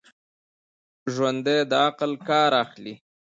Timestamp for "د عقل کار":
1.69-2.51